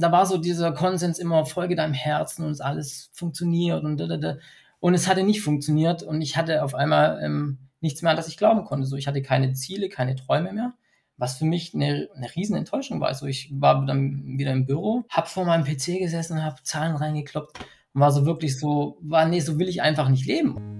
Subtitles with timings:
[0.00, 4.06] da war so dieser Konsens immer, folge deinem Herzen und es alles funktioniert und da,
[4.06, 4.36] da, da.
[4.80, 8.28] Und es hatte nicht funktioniert und ich hatte auf einmal ähm, nichts mehr, an das
[8.28, 8.86] ich glauben konnte.
[8.86, 10.74] So, ich hatte keine Ziele, keine Träume mehr,
[11.16, 13.08] was für mich eine, eine riesen Enttäuschung war.
[13.08, 17.58] Also ich war dann wieder im Büro, habe vor meinem PC gesessen, habe Zahlen reingekloppt
[17.92, 20.79] und war so wirklich so, war nee, so will ich einfach nicht leben.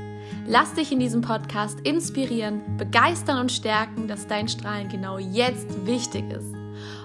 [0.47, 6.29] Lass dich in diesem Podcast inspirieren, begeistern und stärken, dass dein Strahlen genau jetzt wichtig
[6.31, 6.60] ist.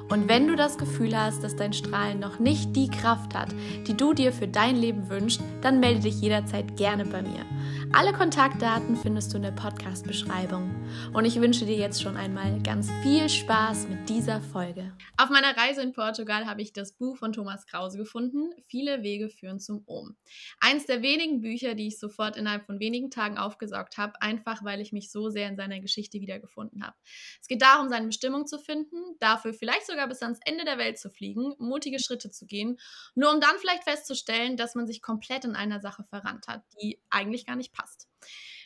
[0.08, 3.48] Und wenn du das Gefühl hast, dass dein Strahlen noch nicht die Kraft hat,
[3.88, 7.44] die du dir für dein Leben wünschst, dann melde dich jederzeit gerne bei mir.
[7.92, 10.74] Alle Kontaktdaten findest du in der Podcast-Beschreibung.
[11.12, 14.92] Und ich wünsche dir jetzt schon einmal ganz viel Spaß mit dieser Folge.
[15.16, 19.28] Auf meiner Reise in Portugal habe ich das Buch von Thomas Krause gefunden, Viele Wege
[19.28, 20.16] führen zum Ohm.
[20.60, 24.80] Eins der wenigen Bücher, die ich sofort innerhalb von wenigen Tagen aufgesaugt habe, einfach weil
[24.80, 26.96] ich mich so sehr in seiner Geschichte wiedergefunden habe.
[27.40, 30.98] Es geht darum, seine Bestimmung zu finden, dafür vielleicht sogar bis ans Ende der Welt
[30.98, 32.78] zu fliegen, mutige Schritte zu gehen,
[33.14, 37.00] nur um dann vielleicht festzustellen, dass man sich komplett in einer Sache verrannt hat, die
[37.08, 38.08] eigentlich gar nicht passt.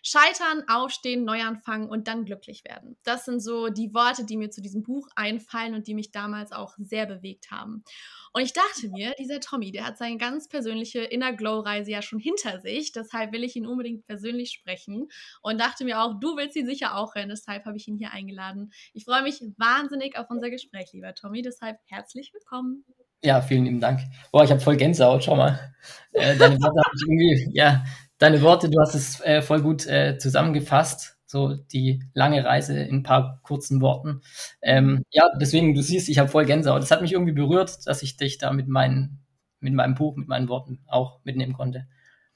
[0.02, 2.96] Scheitern, aufstehen, Neuanfangen und dann glücklich werden.
[3.04, 6.52] Das sind so die Worte, die mir zu diesem Buch einfallen und die mich damals
[6.52, 7.84] auch sehr bewegt haben.
[8.32, 12.20] Und ich dachte mir, dieser Tommy, der hat seine ganz persönliche Inner Glow-Reise ja schon
[12.20, 12.92] hinter sich.
[12.92, 15.08] Deshalb will ich ihn unbedingt persönlich sprechen
[15.42, 17.30] und dachte mir auch, du willst ihn sicher auch rennen.
[17.30, 18.72] Deshalb habe ich ihn hier eingeladen.
[18.92, 21.42] Ich freue mich wahnsinnig auf unser Gespräch, lieber Tommy.
[21.42, 22.84] Deshalb herzlich willkommen.
[23.22, 24.00] Ja, vielen lieben Dank.
[24.32, 25.74] Boah, ich habe voll Gänsehaut, schau mal.
[26.12, 27.84] Äh, deine Worte habe ich irgendwie, ja,
[28.20, 32.96] deine Worte, du hast es äh, voll gut äh, zusammengefasst, so die lange Reise in
[32.96, 34.20] ein paar kurzen Worten.
[34.62, 36.82] Ähm, ja, deswegen, du siehst, ich habe voll Gänsehaut.
[36.82, 39.24] Das hat mich irgendwie berührt, dass ich dich da mit, meinen,
[39.60, 41.88] mit meinem Buch, mit meinen Worten auch mitnehmen konnte.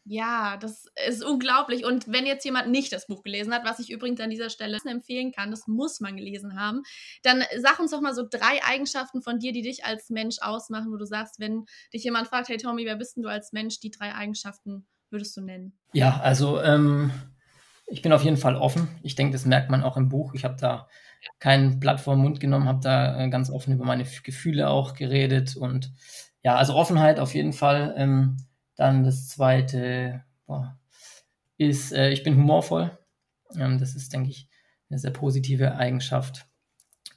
[0.06, 1.84] Ja, das ist unglaublich.
[1.86, 4.78] Und wenn jetzt jemand nicht das Buch gelesen hat, was ich übrigens an dieser Stelle
[4.84, 6.82] empfehlen kann, das muss man gelesen haben,
[7.22, 10.92] dann sag uns doch mal so drei Eigenschaften von dir, die dich als Mensch ausmachen,
[10.92, 11.64] wo du sagst, wenn
[11.94, 15.34] dich jemand fragt, hey Tommy, wer bist denn du als Mensch, die drei Eigenschaften würdest
[15.38, 15.72] du nennen?
[15.94, 17.10] Ja, also ähm,
[17.86, 18.88] ich bin auf jeden Fall offen.
[19.02, 20.34] Ich denke, das merkt man auch im Buch.
[20.34, 20.88] Ich habe da
[21.38, 24.94] kein Blatt vor den Mund genommen, habe da äh, ganz offen über meine Gefühle auch
[24.94, 25.56] geredet.
[25.56, 25.92] Und
[26.42, 27.94] ja, also Offenheit auf jeden Fall.
[27.96, 28.36] Ähm,
[28.76, 30.78] dann das zweite boah,
[31.56, 32.98] ist, äh, ich bin humorvoll.
[33.56, 34.48] Ähm, das ist, denke ich,
[34.90, 36.46] eine sehr positive Eigenschaft.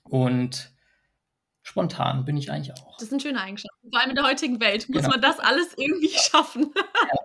[0.03, 0.71] Und
[1.61, 2.97] spontan bin ich eigentlich auch.
[2.97, 3.89] Das sind schöne Eigenschaften.
[3.89, 5.09] Vor allem in der heutigen Welt muss genau.
[5.09, 6.71] man das alles irgendwie schaffen.
[6.75, 7.19] Ja.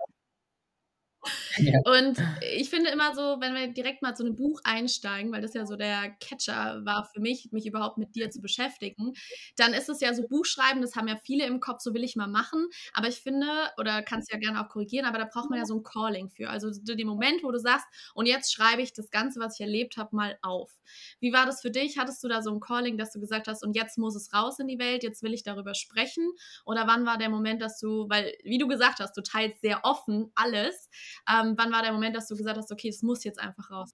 [1.85, 2.17] Und
[2.55, 5.65] ich finde immer so, wenn wir direkt mal zu einem Buch einsteigen, weil das ja
[5.65, 9.13] so der Catcher war für mich, mich überhaupt mit dir zu beschäftigen,
[9.55, 12.15] dann ist es ja so Buchschreiben, das haben ja viele im Kopf, so will ich
[12.15, 12.67] mal machen.
[12.93, 13.47] Aber ich finde,
[13.77, 16.49] oder kannst ja gerne auch korrigieren, aber da braucht man ja so ein Calling für.
[16.49, 19.97] Also den Moment, wo du sagst, und jetzt schreibe ich das Ganze, was ich erlebt
[19.97, 20.71] habe, mal auf.
[21.19, 21.97] Wie war das für dich?
[21.97, 24.59] Hattest du da so ein Calling, dass du gesagt hast, und jetzt muss es raus
[24.59, 26.31] in die Welt, jetzt will ich darüber sprechen?
[26.65, 29.81] Oder wann war der Moment, dass du, weil, wie du gesagt hast, du teilst sehr
[29.83, 30.89] offen alles.
[31.29, 33.91] Ähm, wann war der Moment, dass du gesagt hast, okay, es muss jetzt einfach raus?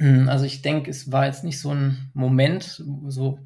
[0.00, 3.38] Hm, also ich denke, es war jetzt nicht so ein Moment, so,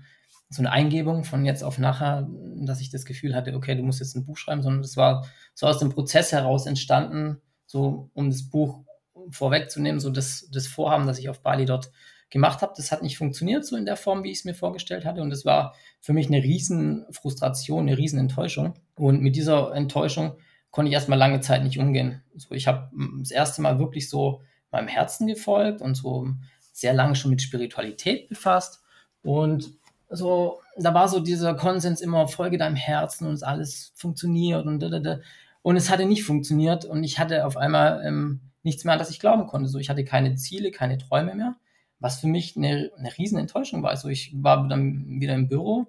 [0.49, 4.01] so eine Eingebung von jetzt auf nachher, dass ich das Gefühl hatte, okay, du musst
[4.01, 8.31] jetzt ein Buch schreiben, sondern es war so aus dem Prozess heraus entstanden, so um
[8.31, 8.85] das Buch
[9.31, 11.93] vorwegzunehmen, so das, das Vorhaben, das ich auf Bali dort
[12.31, 15.05] gemacht habe, das hat nicht funktioniert so in der Form, wie ich es mir vorgestellt
[15.05, 15.21] hatte.
[15.21, 18.75] Und das war für mich eine riesen Frustration, eine riesen Enttäuschung.
[18.95, 20.37] Und mit dieser Enttäuschung
[20.71, 22.23] konnte ich erstmal lange Zeit nicht umgehen.
[22.37, 26.29] So, ich habe das erste Mal wirklich so meinem Herzen gefolgt und so
[26.73, 28.83] sehr lange schon mit Spiritualität befasst.
[29.23, 29.73] Und
[30.09, 34.81] so, da war so dieser Konsens immer, folge deinem Herzen und es alles funktioniert und
[34.81, 35.21] da, da, da.
[35.63, 39.11] Und es hatte nicht funktioniert und ich hatte auf einmal ähm, nichts mehr, an das
[39.11, 39.69] ich glauben konnte.
[39.69, 41.57] So, ich hatte keine Ziele, keine Träume mehr,
[41.99, 43.91] was für mich eine, eine riesen Enttäuschung war.
[43.91, 45.87] Also ich war dann wieder im Büro,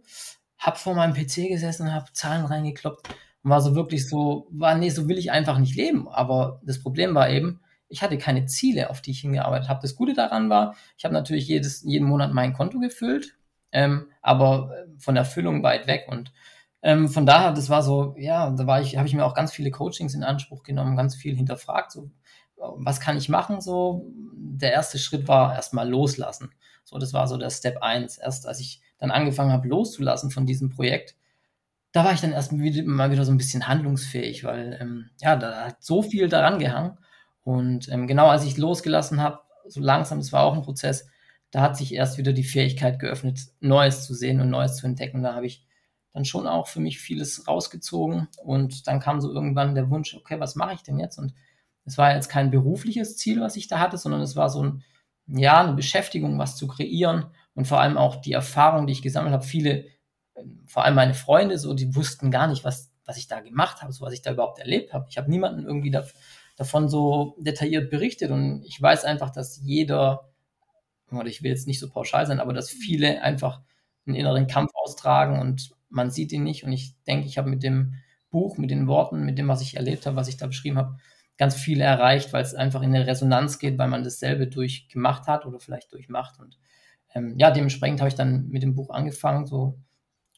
[0.58, 3.08] habe vor meinem PC gesessen, habe Zahlen reingekloppt
[3.44, 6.08] und war so wirklich so, war, nee, so will ich einfach nicht leben.
[6.08, 9.82] Aber das Problem war eben, ich hatte keine Ziele, auf die ich hingearbeitet habe.
[9.82, 13.36] Das Gute daran war, ich habe natürlich jedes, jeden Monat mein Konto gefüllt,
[13.72, 16.06] ähm, aber äh, von der Füllung weit weg.
[16.08, 16.32] Und
[16.82, 19.52] ähm, von daher, das war so, ja, da war ich, habe ich mir auch ganz
[19.52, 22.10] viele Coachings in Anspruch genommen, ganz viel hinterfragt, so,
[22.56, 23.60] was kann ich machen?
[23.60, 24.06] So,
[24.36, 26.52] der erste Schritt war erstmal loslassen.
[26.84, 28.18] So, das war so der Step 1.
[28.18, 31.16] Erst als ich dann angefangen habe, loszulassen von diesem Projekt,
[31.92, 35.36] da war ich dann erst wieder, mal wieder so ein bisschen handlungsfähig, weil ähm, ja,
[35.36, 36.98] da hat so viel daran gehangen.
[37.44, 41.08] Und ähm, genau als ich losgelassen habe, so langsam, das war auch ein Prozess,
[41.52, 45.22] da hat sich erst wieder die Fähigkeit geöffnet, Neues zu sehen und Neues zu entdecken.
[45.22, 45.66] Da habe ich
[46.14, 50.40] dann schon auch für mich vieles rausgezogen und dann kam so irgendwann der Wunsch, okay,
[50.40, 51.18] was mache ich denn jetzt?
[51.18, 51.34] Und
[51.86, 54.84] es war jetzt kein berufliches Ziel, was ich da hatte, sondern es war so ein,
[55.28, 59.34] ja, eine Beschäftigung, was zu kreieren und vor allem auch die Erfahrung, die ich gesammelt
[59.34, 59.44] habe.
[59.44, 59.86] Viele,
[60.66, 63.92] vor allem meine Freunde, so, die wussten gar nicht, was, was ich da gemacht habe,
[63.92, 65.06] so was ich da überhaupt erlebt habe.
[65.10, 66.06] Ich habe niemanden irgendwie da,
[66.58, 70.30] davon so detailliert berichtet und ich weiß einfach, dass jeder,
[71.12, 73.62] oder ich will jetzt nicht so pauschal sein, aber dass viele einfach
[74.06, 76.64] einen inneren Kampf austragen und man sieht ihn nicht.
[76.64, 77.96] Und ich denke, ich habe mit dem
[78.30, 80.98] Buch, mit den Worten, mit dem, was ich erlebt habe, was ich da beschrieben habe,
[81.38, 85.46] ganz viel erreicht, weil es einfach in eine Resonanz geht, weil man dasselbe durchgemacht hat
[85.46, 86.40] oder vielleicht durchmacht.
[86.40, 86.58] Und
[87.14, 89.80] ähm, ja, dementsprechend habe ich dann mit dem Buch angefangen, so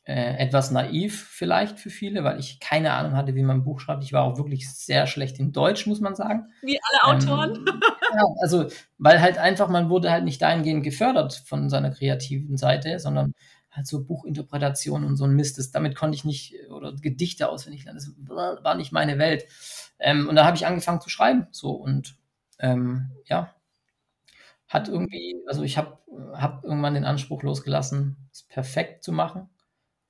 [0.06, 3.80] äh, etwas naiv vielleicht für viele, weil ich keine Ahnung hatte, wie man ein Buch
[3.80, 4.04] schreibt.
[4.04, 6.48] Ich war auch wirklich sehr schlecht in Deutsch, muss man sagen.
[6.62, 7.66] Wie alle Autoren.
[7.68, 7.82] Ähm,
[8.14, 8.68] ja, also,
[8.98, 13.34] weil halt einfach, man wurde halt nicht dahingehend gefördert von seiner kreativen Seite, sondern
[13.72, 15.58] halt so Buchinterpretation und so ein Mist.
[15.58, 18.00] Das, damit konnte ich nicht, oder Gedichte auswendig lernen.
[18.00, 18.12] Das
[18.64, 19.46] war nicht meine Welt.
[20.00, 21.48] Ähm, und da habe ich angefangen zu schreiben.
[21.52, 22.18] So und
[22.60, 23.56] ähm, ja,
[24.68, 25.98] hat irgendwie, also ich habe
[26.34, 29.50] hab irgendwann den Anspruch losgelassen, es perfekt zu machen.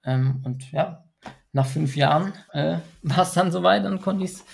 [0.05, 1.03] Ähm, und ja,
[1.51, 4.45] nach fünf Jahren äh, war es dann soweit, dann konnte ich es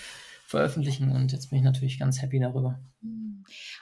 [0.50, 2.80] veröffentlichen und jetzt bin ich natürlich ganz happy darüber.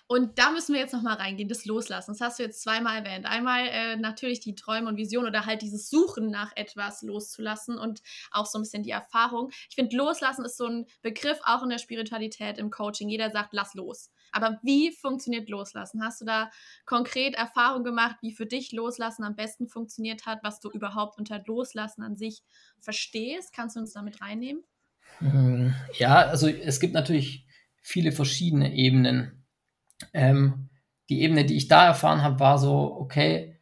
[0.07, 2.13] Und da müssen wir jetzt nochmal reingehen, das Loslassen.
[2.13, 3.27] Das hast du jetzt zweimal erwähnt.
[3.27, 8.03] Einmal äh, natürlich die Träume und Visionen oder halt dieses Suchen nach etwas loszulassen und
[8.31, 9.51] auch so ein bisschen die Erfahrung.
[9.69, 13.09] Ich finde, Loslassen ist so ein Begriff auch in der Spiritualität, im Coaching.
[13.09, 14.11] Jeder sagt, lass los.
[14.31, 16.05] Aber wie funktioniert Loslassen?
[16.05, 16.51] Hast du da
[16.85, 21.43] konkret Erfahrung gemacht, wie für dich Loslassen am besten funktioniert hat, was du überhaupt unter
[21.47, 22.43] Loslassen an sich
[22.81, 23.55] verstehst?
[23.55, 24.63] Kannst du uns damit reinnehmen?
[25.19, 27.47] Hm, ja, also es gibt natürlich
[27.81, 29.45] viele verschiedene Ebenen.
[30.13, 30.69] Ähm,
[31.09, 33.57] die Ebene, die ich da erfahren habe, war so, okay,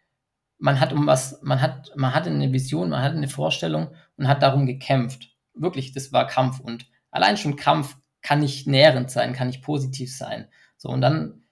[0.59, 4.29] man hat um was, man hat, man hatte eine Vision, man hatte eine Vorstellung und
[4.29, 5.31] hat darum gekämpft.
[5.55, 10.15] Wirklich, das war Kampf und allein schon Kampf kann nicht nährend sein, kann nicht positiv
[10.15, 10.49] sein.
[10.77, 11.45] So, und dann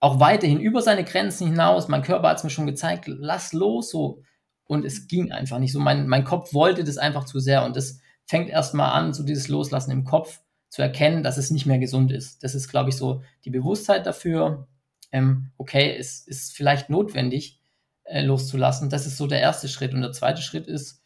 [0.00, 1.88] auch weiterhin über seine Grenzen hinaus.
[1.88, 4.22] Mein Körper hat es mir schon gezeigt, lass los, so.
[4.64, 5.80] Und es ging einfach nicht so.
[5.80, 7.64] Mein, mein Kopf wollte das einfach zu sehr.
[7.64, 11.66] Und das fängt erstmal an, so dieses Loslassen im Kopf zu erkennen, dass es nicht
[11.66, 12.42] mehr gesund ist.
[12.42, 14.66] Das ist, glaube ich, so die Bewusstheit dafür,
[15.12, 17.60] ähm, okay, es ist vielleicht notwendig,
[18.04, 18.90] äh, loszulassen.
[18.90, 19.94] Das ist so der erste Schritt.
[19.94, 21.02] Und der zweite Schritt ist,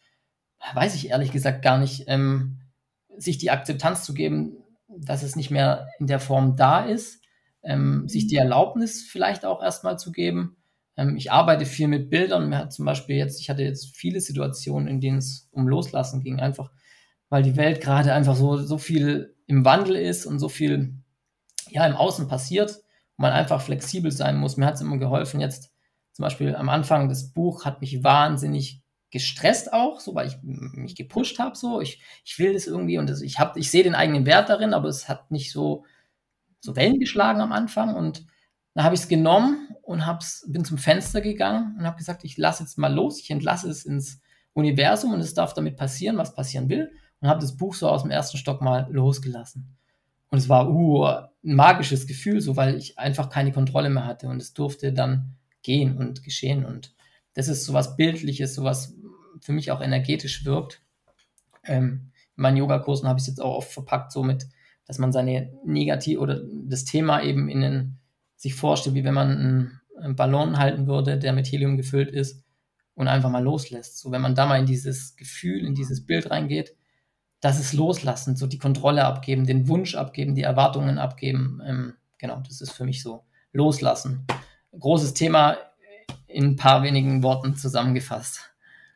[0.73, 2.59] weiß ich ehrlich gesagt gar nicht, ähm,
[3.17, 4.57] sich die Akzeptanz zu geben,
[4.87, 7.21] dass es nicht mehr in der Form da ist,
[7.63, 10.57] ähm, sich die Erlaubnis vielleicht auch erstmal zu geben.
[10.97, 12.49] Ähm, ich arbeite viel mit Bildern.
[12.49, 16.21] Mir hat zum Beispiel jetzt, ich hatte jetzt viele Situationen, in denen es um Loslassen
[16.21, 16.71] ging, einfach
[17.29, 20.95] weil die Welt gerade einfach so, so viel im Wandel ist und so viel
[21.69, 22.81] ja im Außen passiert
[23.19, 24.55] man einfach flexibel sein muss.
[24.55, 25.73] Mir hat es immer geholfen, jetzt
[26.13, 28.81] zum Beispiel am Anfang das Buch hat mich wahnsinnig
[29.11, 31.81] gestresst auch, so weil ich mich gepusht habe, so.
[31.81, 34.73] Ich, ich will das irgendwie und das, ich habe, ich sehe den eigenen Wert darin,
[34.73, 35.83] aber es hat nicht so
[36.61, 37.95] so Wellen geschlagen am Anfang.
[37.95, 38.25] Und
[38.73, 42.37] dann habe ich es genommen und hab's, bin zum Fenster gegangen und habe gesagt, ich
[42.37, 44.21] lasse jetzt mal los, ich entlasse es ins
[44.53, 48.03] Universum und es darf damit passieren, was passieren will und habe das Buch so aus
[48.03, 49.77] dem ersten Stock mal losgelassen.
[50.29, 54.27] Und es war uh, ein magisches Gefühl, so weil ich einfach keine Kontrolle mehr hatte
[54.27, 56.93] und es durfte dann gehen und geschehen und
[57.33, 58.95] das ist so was Bildliches, so was
[59.41, 60.81] für mich auch energetisch wirkt.
[61.63, 64.47] Ähm, in meinen Yogakursen habe ich es jetzt auch oft verpackt, so mit,
[64.85, 67.97] dass man seine Negativ- oder das Thema eben in den,
[68.35, 72.43] sich vorstellt, wie wenn man einen, einen Ballon halten würde, der mit Helium gefüllt ist
[72.95, 73.99] und einfach mal loslässt.
[73.99, 76.75] So, wenn man da mal in dieses Gefühl, in dieses Bild reingeht,
[77.41, 81.61] das ist loslassen, so die Kontrolle abgeben, den Wunsch abgeben, die Erwartungen abgeben.
[81.65, 84.25] Ähm, genau, das ist für mich so loslassen.
[84.77, 85.57] Großes Thema
[86.27, 88.49] in ein paar wenigen Worten zusammengefasst.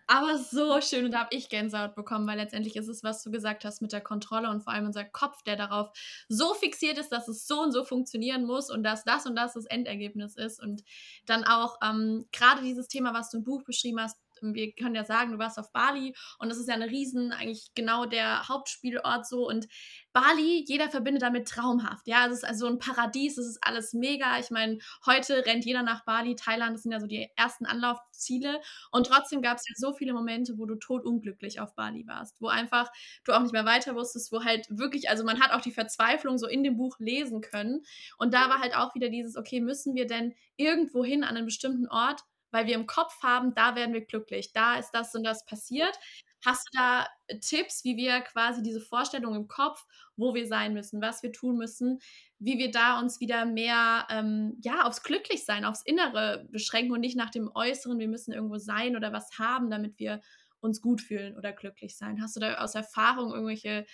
[0.05, 3.31] Aber so schön und da habe ich Gänsehaut bekommen, weil letztendlich ist es, was du
[3.31, 5.91] gesagt hast mit der Kontrolle und vor allem unser Kopf, der darauf
[6.27, 9.53] so fixiert ist, dass es so und so funktionieren muss und dass das und das
[9.53, 10.61] das Endergebnis ist.
[10.61, 10.83] Und
[11.25, 15.05] dann auch ähm, gerade dieses Thema, was du im Buch beschrieben hast, wir können ja
[15.05, 19.27] sagen, du warst auf Bali und das ist ja eine riesen, eigentlich genau der Hauptspielort
[19.27, 19.67] so und
[20.13, 24.37] Bali, jeder verbindet damit traumhaft, ja, es ist also ein Paradies, es ist alles mega,
[24.39, 28.61] ich meine, heute rennt jeder nach Bali, Thailand, das sind ja so die ersten Anlaufziele
[28.91, 32.47] und trotzdem gab es ja so viele Momente, wo du totunglücklich auf Bali warst, wo
[32.47, 32.91] einfach
[33.23, 36.37] du auch nicht mehr weiter wusstest, wo halt wirklich, also man hat auch die Verzweiflung
[36.37, 37.81] so in dem Buch lesen können
[38.17, 41.45] und da war halt auch wieder dieses, okay, müssen wir denn irgendwo hin an einen
[41.45, 42.21] bestimmten Ort,
[42.53, 45.97] weil wir im Kopf haben, da werden wir glücklich, da ist das und das passiert.
[46.45, 47.07] Hast du da
[47.41, 49.85] Tipps, wie wir quasi diese Vorstellung im Kopf,
[50.17, 51.99] wo wir sein müssen, was wir tun müssen,
[52.37, 57.17] wie wir da uns wieder mehr ähm, ja, aufs Glücklichsein, aufs Innere beschränken und nicht
[57.17, 60.21] nach dem Äußeren, wir müssen irgendwo sein oder was haben, damit wir
[60.59, 62.21] uns gut fühlen oder glücklich sein.
[62.21, 63.85] Hast du da aus Erfahrung irgendwelche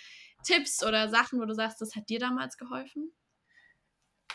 [0.44, 3.12] Tipps oder Sachen, wo du sagst, das hat dir damals geholfen?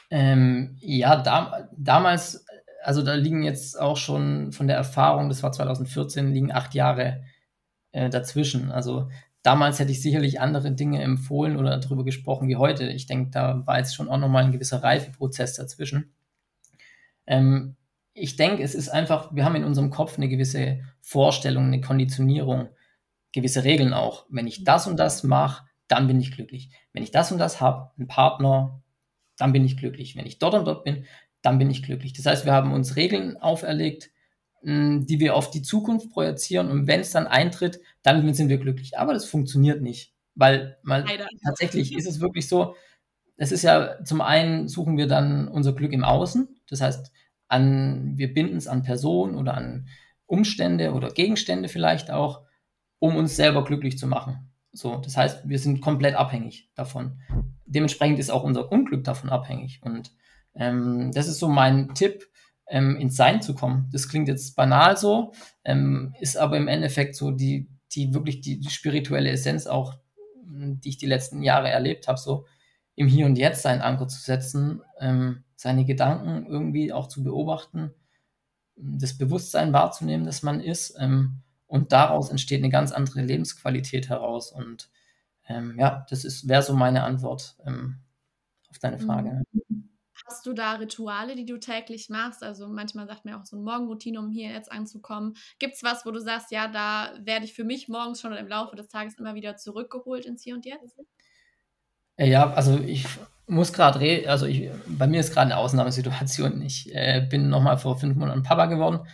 [0.09, 2.45] Ähm, ja, da, damals,
[2.85, 7.23] also da liegen jetzt auch schon von der Erfahrung, das war 2014, liegen acht Jahre
[7.91, 8.71] äh, dazwischen.
[8.71, 9.09] Also
[9.41, 12.85] damals hätte ich sicherlich andere Dinge empfohlen oder darüber gesprochen wie heute.
[12.85, 16.13] Ich denke, da war jetzt schon auch nochmal ein gewisser Reifeprozess dazwischen.
[17.25, 17.75] Ähm,
[18.13, 22.69] ich denke, es ist einfach, wir haben in unserem Kopf eine gewisse Vorstellung, eine Konditionierung,
[23.31, 24.27] gewisse Regeln auch.
[24.29, 26.69] Wenn ich das und das mache, dann bin ich glücklich.
[26.93, 28.83] Wenn ich das und das habe, einen Partner,
[29.37, 30.15] dann bin ich glücklich.
[30.15, 31.05] Wenn ich dort und dort bin,
[31.45, 32.13] dann bin ich glücklich.
[32.13, 34.11] Das heißt, wir haben uns Regeln auferlegt,
[34.63, 38.97] die wir auf die Zukunft projizieren und wenn es dann eintritt, dann sind wir glücklich.
[38.97, 41.05] Aber das funktioniert nicht, weil mal
[41.43, 42.75] tatsächlich ist es wirklich so,
[43.37, 47.11] es ist ja zum einen suchen wir dann unser Glück im Außen, das heißt,
[47.47, 49.87] an, wir binden es an Personen oder an
[50.25, 52.41] Umstände oder Gegenstände vielleicht auch,
[52.97, 54.51] um uns selber glücklich zu machen.
[54.71, 57.21] So, das heißt, wir sind komplett abhängig davon.
[57.67, 59.81] Dementsprechend ist auch unser Unglück davon abhängig.
[59.83, 60.11] Und
[60.55, 62.27] ähm, das ist so mein Tipp,
[62.67, 63.89] ähm, ins Sein zu kommen.
[63.91, 65.33] Das klingt jetzt banal so,
[65.63, 69.95] ähm, ist aber im Endeffekt so die, die wirklich die, die spirituelle Essenz auch,
[70.43, 72.45] die ich die letzten Jahre erlebt habe, so
[72.95, 77.93] im Hier und Jetzt seinen Anker zu setzen, ähm, seine Gedanken irgendwie auch zu beobachten,
[78.75, 80.95] das Bewusstsein wahrzunehmen, dass man ist.
[80.99, 84.51] Ähm, und daraus entsteht eine ganz andere Lebensqualität heraus.
[84.51, 84.89] Und
[85.47, 87.99] ähm, ja, das wäre so meine Antwort ähm,
[88.69, 89.43] auf deine Frage.
[89.51, 89.61] Mhm.
[90.27, 92.43] Hast du da Rituale, die du täglich machst?
[92.43, 95.35] Also manchmal sagt man auch so eine Morgenroutine, um hier jetzt anzukommen.
[95.59, 98.47] Gibt es was, wo du sagst, ja, da werde ich für mich morgens schon im
[98.47, 100.99] Laufe des Tages immer wieder zurückgeholt ins Hier und Jetzt?
[102.17, 103.05] Äh, ja, also ich
[103.45, 106.61] muss gerade also ich, bei mir ist gerade eine Ausnahmesituation.
[106.65, 109.07] Ich äh, bin nochmal vor fünf Monaten Papa geworden.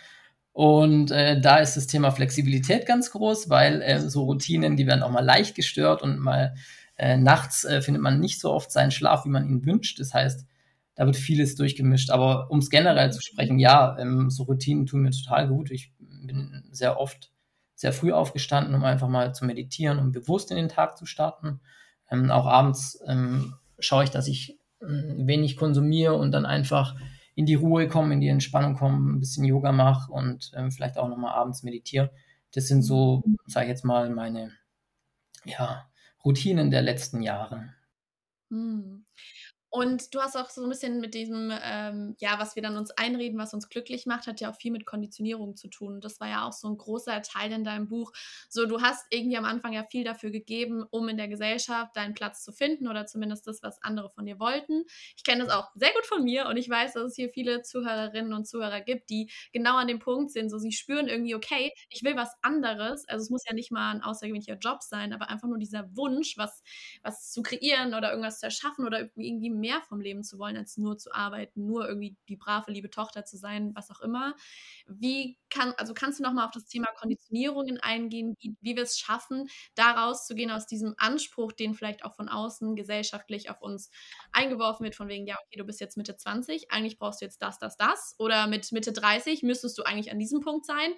[0.53, 5.03] Und äh, da ist das Thema Flexibilität ganz groß, weil äh, so Routinen, die werden
[5.03, 6.55] auch mal leicht gestört und mal
[6.97, 9.99] äh, nachts äh, findet man nicht so oft seinen Schlaf, wie man ihn wünscht.
[9.99, 10.45] Das heißt,
[11.01, 12.11] da wird vieles durchgemischt.
[12.11, 15.71] Aber um es generell zu sprechen, ja, ähm, so Routinen tun mir total gut.
[15.71, 17.31] Ich bin sehr oft
[17.73, 21.07] sehr früh aufgestanden, um einfach mal zu meditieren und um bewusst in den Tag zu
[21.07, 21.59] starten.
[22.11, 26.95] Ähm, auch abends ähm, schaue ich, dass ich äh, wenig konsumiere und dann einfach
[27.33, 30.99] in die Ruhe komme, in die Entspannung komme, ein bisschen Yoga mache und ähm, vielleicht
[30.99, 32.11] auch nochmal abends meditiere.
[32.53, 34.51] Das sind so, sage ich jetzt mal, meine
[35.45, 35.89] ja,
[36.23, 37.73] Routinen der letzten Jahre.
[38.51, 39.05] Hm.
[39.73, 42.91] Und du hast auch so ein bisschen mit diesem, ähm, ja, was wir dann uns
[42.91, 46.01] einreden, was uns glücklich macht, hat ja auch viel mit Konditionierung zu tun.
[46.01, 48.11] Das war ja auch so ein großer Teil in deinem Buch.
[48.49, 52.13] So, du hast irgendwie am Anfang ja viel dafür gegeben, um in der Gesellschaft deinen
[52.13, 54.83] Platz zu finden oder zumindest das, was andere von dir wollten.
[55.15, 57.61] Ich kenne das auch sehr gut von mir und ich weiß, dass es hier viele
[57.61, 61.71] Zuhörerinnen und Zuhörer gibt, die genau an dem Punkt sind, so sie spüren irgendwie, okay,
[61.89, 63.07] ich will was anderes.
[63.07, 66.37] Also es muss ja nicht mal ein außergewöhnlicher Job sein, aber einfach nur dieser Wunsch,
[66.37, 66.61] was,
[67.03, 70.77] was zu kreieren oder irgendwas zu erschaffen oder irgendwie mehr vom Leben zu wollen, als
[70.77, 74.35] nur zu arbeiten, nur irgendwie die brave, liebe Tochter zu sein, was auch immer.
[74.87, 78.97] Wie kann, also kannst du nochmal auf das Thema Konditionierungen eingehen, wie, wie wir es
[78.97, 83.89] schaffen, da rauszugehen aus diesem Anspruch, den vielleicht auch von außen gesellschaftlich auf uns
[84.31, 87.41] eingeworfen wird, von wegen, ja, okay, du bist jetzt Mitte 20, eigentlich brauchst du jetzt
[87.41, 88.15] das, das, das.
[88.17, 90.93] Oder mit Mitte 30 müsstest du eigentlich an diesem Punkt sein.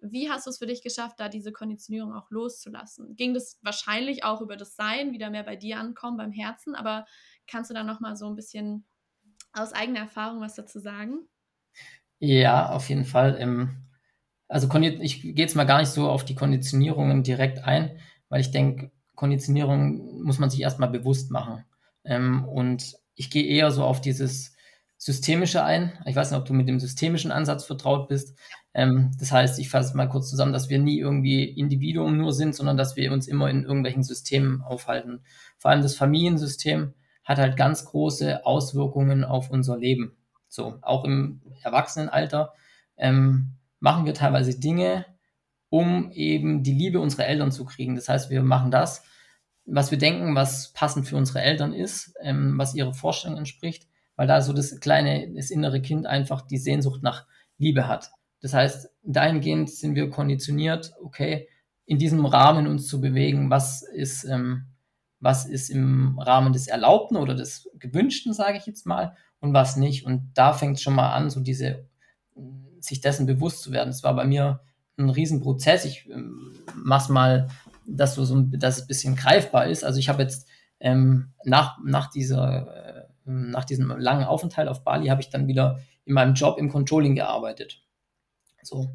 [0.00, 3.16] Wie hast du es für dich geschafft, da diese Konditionierung auch loszulassen?
[3.16, 7.06] Ging das wahrscheinlich auch über das Sein, wieder mehr bei dir ankommen, beim Herzen, aber
[7.46, 8.84] Kannst du da noch mal so ein bisschen
[9.52, 11.28] aus eigener Erfahrung was dazu sagen?
[12.18, 13.36] Ja, auf jeden Fall.
[13.38, 13.84] Ähm,
[14.48, 17.98] also ich gehe jetzt mal gar nicht so auf die Konditionierungen direkt ein,
[18.28, 21.64] weil ich denke, Konditionierung muss man sich erstmal bewusst machen.
[22.04, 24.54] Ähm, und ich gehe eher so auf dieses
[24.96, 25.92] Systemische ein.
[26.06, 28.38] Ich weiß nicht, ob du mit dem systemischen Ansatz vertraut bist.
[28.72, 32.54] Ähm, das heißt, ich fasse mal kurz zusammen, dass wir nie irgendwie Individuum nur sind,
[32.54, 35.24] sondern dass wir uns immer in irgendwelchen Systemen aufhalten.
[35.58, 40.16] Vor allem das Familiensystem hat halt ganz große Auswirkungen auf unser Leben.
[40.48, 42.52] So, auch im Erwachsenenalter
[42.96, 45.06] ähm, machen wir teilweise Dinge,
[45.68, 47.96] um eben die Liebe unserer Eltern zu kriegen.
[47.96, 49.02] Das heißt, wir machen das,
[49.66, 54.26] was wir denken, was passend für unsere Eltern ist, ähm, was ihre Vorstellung entspricht, weil
[54.26, 57.26] da so das kleine, das innere Kind einfach die Sehnsucht nach
[57.58, 58.10] Liebe hat.
[58.40, 61.48] Das heißt, dahingehend sind wir konditioniert, okay,
[61.86, 64.66] in diesem Rahmen uns zu bewegen, was ist ähm,
[65.24, 69.76] was ist im Rahmen des Erlaubten oder des Gewünschten, sage ich jetzt mal, und was
[69.76, 70.04] nicht.
[70.04, 71.88] Und da fängt es schon mal an, so diese,
[72.80, 73.88] sich dessen bewusst zu werden.
[73.88, 74.60] Es war bei mir
[74.98, 75.86] ein Riesenprozess.
[75.86, 77.48] Ich ähm, mach's mal,
[77.86, 79.82] dass, so, dass es ein bisschen greifbar ist.
[79.82, 80.46] Also ich habe jetzt
[80.78, 85.80] ähm, nach, nach, dieser, äh, nach diesem langen Aufenthalt auf Bali habe ich dann wieder
[86.04, 87.82] in meinem Job im Controlling gearbeitet.
[88.62, 88.94] So.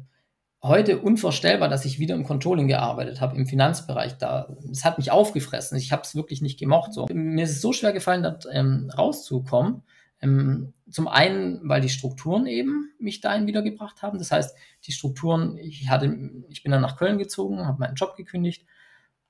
[0.62, 4.18] Heute unvorstellbar, dass ich wieder im Controlling gearbeitet habe, im Finanzbereich.
[4.18, 5.78] Da, es hat mich aufgefressen.
[5.78, 6.92] Ich habe es wirklich nicht gemocht.
[6.92, 7.06] So.
[7.10, 9.82] Mir ist es so schwer gefallen, da ähm, rauszukommen.
[10.20, 14.18] Ähm, zum einen, weil die Strukturen eben mich dahin wiedergebracht haben.
[14.18, 16.14] Das heißt, die Strukturen, ich hatte,
[16.50, 18.66] ich bin dann nach Köln gezogen, habe meinen Job gekündigt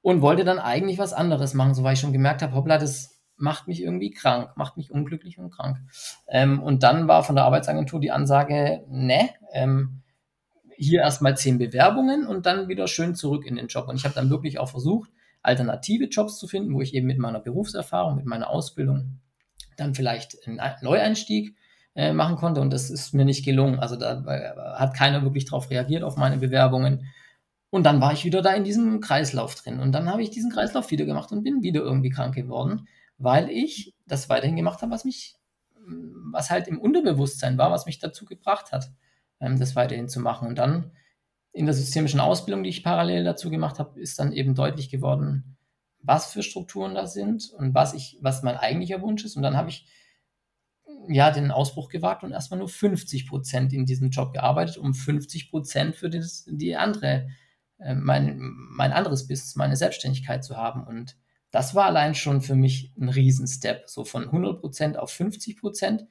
[0.02, 3.20] und wollte dann eigentlich was anderes machen, so weil ich schon gemerkt habe, hoppla, das
[3.36, 5.78] macht mich irgendwie krank, macht mich unglücklich und krank.
[6.28, 9.99] Ähm, und dann war von der Arbeitsagentur die Ansage, ne, ähm,
[10.80, 13.88] hier erstmal zehn Bewerbungen und dann wieder schön zurück in den Job.
[13.88, 15.10] Und ich habe dann wirklich auch versucht,
[15.42, 19.20] alternative Jobs zu finden, wo ich eben mit meiner Berufserfahrung, mit meiner Ausbildung
[19.76, 21.54] dann vielleicht einen Neueinstieg
[21.94, 22.62] äh, machen konnte.
[22.62, 23.78] Und das ist mir nicht gelungen.
[23.78, 27.06] Also da äh, hat keiner wirklich darauf reagiert auf meine Bewerbungen.
[27.68, 29.80] Und dann war ich wieder da in diesem Kreislauf drin.
[29.80, 33.50] Und dann habe ich diesen Kreislauf wieder gemacht und bin wieder irgendwie krank geworden, weil
[33.50, 35.36] ich das weiterhin gemacht habe, was mich,
[36.32, 38.90] was halt im Unterbewusstsein war, was mich dazu gebracht hat,
[39.40, 40.48] das weiterhin zu machen.
[40.48, 40.92] Und dann
[41.52, 45.56] in der systemischen Ausbildung, die ich parallel dazu gemacht habe, ist dann eben deutlich geworden,
[46.02, 49.36] was für Strukturen da sind und was ich, was mein eigentlicher Wunsch ist.
[49.36, 49.86] Und dann habe ich
[51.08, 55.50] ja den Ausbruch gewagt und erstmal nur 50 Prozent in diesem Job gearbeitet, um 50
[55.50, 57.28] Prozent für das, die andere,
[57.78, 60.84] äh, mein, mein anderes Business, meine Selbstständigkeit zu haben.
[60.84, 61.16] Und
[61.50, 63.84] das war allein schon für mich ein Riesenstep.
[63.86, 66.06] So von 100 Prozent auf 50 Prozent.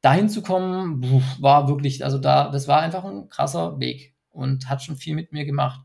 [0.00, 1.02] Dahin zu kommen,
[1.40, 5.32] war wirklich, also da, das war einfach ein krasser Weg und hat schon viel mit
[5.32, 5.80] mir gemacht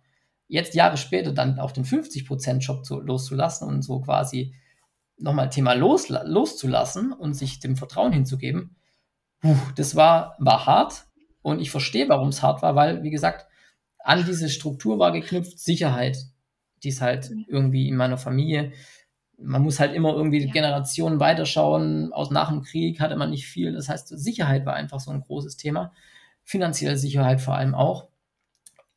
[0.51, 4.53] jetzt Jahre später dann auch den 50%-Job loszulassen und so quasi
[5.17, 8.75] nochmal Thema los, loszulassen und sich dem Vertrauen hinzugeben,
[9.75, 11.05] das war, war hart
[11.41, 13.47] und ich verstehe, warum es hart war, weil, wie gesagt,
[13.99, 16.17] an diese Struktur war geknüpft Sicherheit,
[16.83, 18.73] die ist halt irgendwie in meiner Familie.
[19.43, 20.51] Man muss halt immer irgendwie ja.
[20.51, 22.13] Generationen weiterschauen.
[22.13, 23.73] Aus nach dem Krieg hatte man nicht viel.
[23.73, 25.93] Das heißt, Sicherheit war einfach so ein großes Thema.
[26.43, 28.11] Finanzielle Sicherheit vor allem auch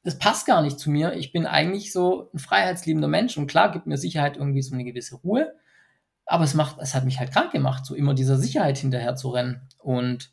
[0.04, 1.14] das passt gar nicht zu mir.
[1.14, 4.85] Ich bin eigentlich so ein freiheitsliebender Mensch und klar gibt mir Sicherheit irgendwie so eine
[4.85, 5.54] gewisse Ruhe,
[6.26, 9.30] aber es macht, es hat mich halt krank gemacht, so immer dieser Sicherheit hinterher zu
[9.30, 9.66] rennen.
[9.78, 10.30] Und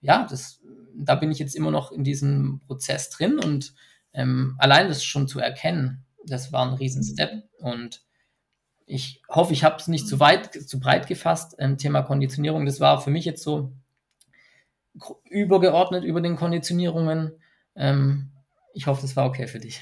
[0.00, 0.62] ja, das,
[0.96, 3.74] da bin ich jetzt immer noch in diesem Prozess drin und
[4.12, 8.02] ähm, allein das schon zu erkennen, das war ein Riesenstep und
[8.88, 11.54] ich hoffe, ich habe es nicht zu weit, zu breit gefasst.
[11.58, 13.72] Ähm, Thema Konditionierung, das war für mich jetzt so
[15.24, 17.32] übergeordnet über den Konditionierungen.
[17.76, 18.30] Ähm,
[18.72, 19.80] ich hoffe, das war okay für dich.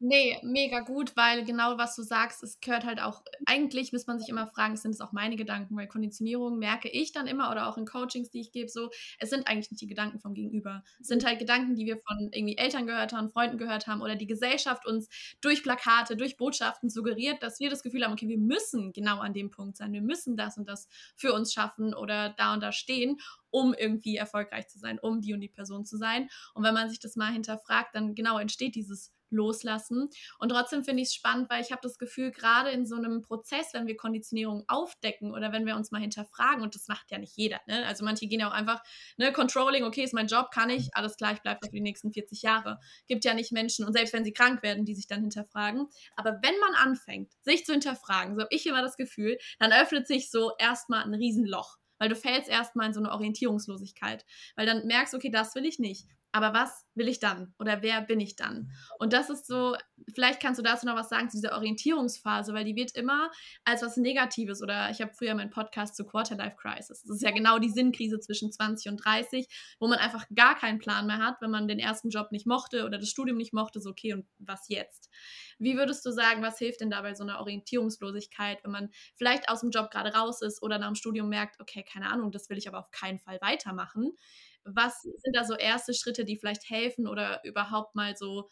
[0.00, 4.20] Nee, mega gut, weil genau was du sagst, es gehört halt auch, eigentlich muss man
[4.20, 7.66] sich immer fragen, sind es auch meine Gedanken, weil Konditionierung merke ich dann immer oder
[7.68, 10.84] auch in Coachings, die ich gebe, so, es sind eigentlich nicht die Gedanken vom Gegenüber.
[11.00, 14.14] Es sind halt Gedanken, die wir von irgendwie Eltern gehört haben, Freunden gehört haben oder
[14.14, 15.08] die Gesellschaft uns
[15.40, 19.34] durch Plakate, durch Botschaften suggeriert, dass wir das Gefühl haben, okay, wir müssen genau an
[19.34, 22.70] dem Punkt sein, wir müssen das und das für uns schaffen oder da und da
[22.70, 23.16] stehen
[23.50, 26.28] um irgendwie erfolgreich zu sein, um die und die Person zu sein.
[26.52, 30.08] Und wenn man sich das mal hinterfragt, dann genau entsteht dieses Loslassen.
[30.38, 33.22] Und trotzdem finde ich es spannend, weil ich habe das Gefühl, gerade in so einem
[33.22, 37.18] Prozess, wenn wir Konditionierung aufdecken oder wenn wir uns mal hinterfragen, und das macht ja
[37.18, 37.86] nicht jeder, ne?
[37.86, 38.82] also manche gehen ja auch einfach,
[39.16, 42.12] ne, Controlling, okay, ist mein Job, kann ich, alles klar, ich bleibe für die nächsten
[42.12, 42.78] 40 Jahre.
[43.06, 45.88] Gibt ja nicht Menschen, und selbst wenn sie krank werden, die sich dann hinterfragen.
[46.16, 50.06] Aber wenn man anfängt, sich zu hinterfragen, so habe ich immer das Gefühl, dann öffnet
[50.06, 54.24] sich so erstmal ein Riesenloch weil du fällst erstmal in so eine Orientierungslosigkeit,
[54.56, 56.06] weil dann merkst, okay, das will ich nicht.
[56.30, 57.54] Aber was will ich dann?
[57.58, 58.70] Oder wer bin ich dann?
[58.98, 59.76] Und das ist so,
[60.14, 63.30] vielleicht kannst du dazu noch was sagen zu dieser Orientierungsphase, weil die wird immer
[63.64, 67.02] als was Negatives oder ich habe früher meinen Podcast zu Quarterlife Crisis.
[67.02, 70.78] Das ist ja genau die Sinnkrise zwischen 20 und 30, wo man einfach gar keinen
[70.78, 73.80] Plan mehr hat, wenn man den ersten Job nicht mochte oder das Studium nicht mochte,
[73.80, 75.10] so okay, und was jetzt?
[75.58, 79.60] Wie würdest du sagen, was hilft denn dabei so einer Orientierungslosigkeit, wenn man vielleicht aus
[79.60, 82.58] dem Job gerade raus ist oder nach dem Studium merkt, okay, keine Ahnung, das will
[82.58, 84.12] ich aber auf keinen Fall weitermachen?
[84.64, 88.48] Was sind da so erste Schritte, die vielleicht helfen oder überhaupt mal so,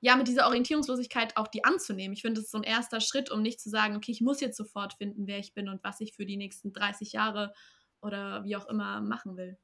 [0.00, 2.14] ja, mit dieser Orientierungslosigkeit auch die anzunehmen?
[2.14, 4.40] Ich finde, das ist so ein erster Schritt, um nicht zu sagen, okay, ich muss
[4.40, 7.52] jetzt sofort finden, wer ich bin und was ich für die nächsten 30 Jahre
[8.00, 9.58] oder wie auch immer machen will.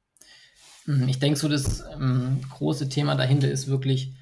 [0.85, 4.13] Hm, ich denke, so das ähm, große Thema dahinter ist wirklich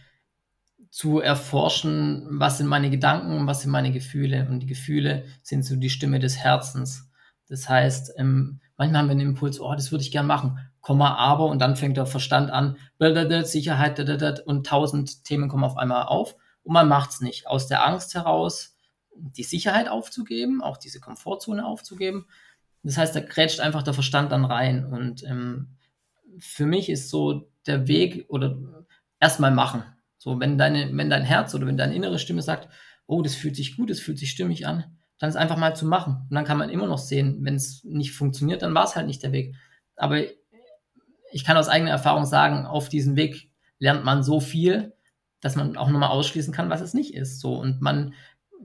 [0.89, 4.47] zu erforschen, was sind meine Gedanken und was sind meine Gefühle.
[4.49, 7.09] Und die Gefühle sind so die Stimme des Herzens.
[7.47, 10.57] Das heißt, ähm, manchmal haben wir einen Impuls, oh, das würde ich gern machen.
[10.85, 12.77] Komma, aber, und dann fängt der Verstand an,
[13.43, 17.47] Sicherheit, und tausend Themen kommen auf einmal auf und man macht es nicht.
[17.47, 18.77] Aus der Angst heraus,
[19.15, 22.27] die Sicherheit aufzugeben, auch diese Komfortzone aufzugeben.
[22.83, 24.85] Das heißt, da grätscht einfach der Verstand dann rein.
[24.85, 25.69] Und ähm,
[26.37, 28.55] für mich ist so der Weg oder
[29.19, 29.81] erstmal machen.
[30.19, 32.69] So, wenn deine, wenn dein Herz oder wenn deine innere Stimme sagt,
[33.07, 34.83] oh, das fühlt sich gut, das fühlt sich stimmig an,
[35.17, 36.27] dann ist einfach mal zu machen.
[36.29, 39.07] Und dann kann man immer noch sehen, wenn es nicht funktioniert, dann war es halt
[39.07, 39.55] nicht der Weg.
[39.95, 40.21] Aber
[41.35, 44.93] ich kann aus eigener Erfahrung sagen, auf diesem Weg lernt man so viel,
[45.41, 47.41] dass man auch nochmal ausschließen kann, was es nicht ist.
[47.41, 48.13] So und man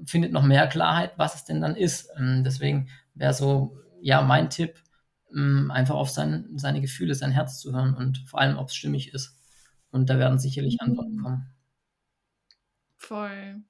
[0.07, 2.09] findet noch mehr Klarheit, was es denn dann ist.
[2.17, 4.81] Ähm, deswegen wäre so, ja, mein Tipp,
[5.35, 8.77] ähm, einfach auf sein, seine Gefühle, sein Herz zu hören und vor allem, ob es
[8.77, 9.37] stimmig ist.
[9.91, 10.91] Und da werden sicherlich mhm.
[10.91, 11.51] Antworten kommen.
[12.99, 13.65] Voll.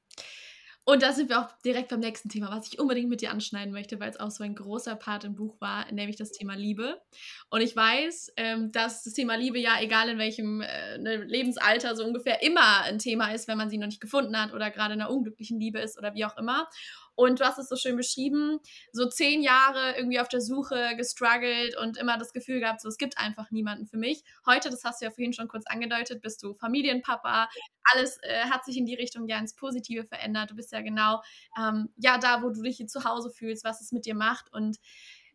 [0.90, 3.72] Und da sind wir auch direkt beim nächsten Thema, was ich unbedingt mit dir anschneiden
[3.72, 7.00] möchte, weil es auch so ein großer Part im Buch war, nämlich das Thema Liebe.
[7.48, 11.94] Und ich weiß, ähm, dass das Thema Liebe ja, egal in welchem äh, ne, Lebensalter,
[11.94, 14.94] so ungefähr immer ein Thema ist, wenn man sie noch nicht gefunden hat oder gerade
[14.94, 16.66] in einer unglücklichen Liebe ist oder wie auch immer.
[17.14, 18.61] Und du hast es so schön beschrieben,
[18.92, 22.99] so zehn Jahre irgendwie auf der Suche gestruggelt und immer das Gefühl gehabt, so es
[22.99, 24.23] gibt einfach niemanden für mich.
[24.46, 27.49] Heute, das hast du ja vorhin schon kurz angedeutet, bist du Familienpapa.
[27.92, 30.51] Alles äh, hat sich in die Richtung ja ins Positive verändert.
[30.51, 31.23] Du bist ja genau
[31.59, 34.79] ähm, ja da, wo du dich zu Hause fühlst, was es mit dir macht und